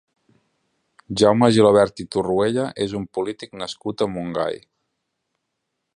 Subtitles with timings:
[1.21, 4.59] Jaume Gilabert i Torruella és un polític nascut a Montgai.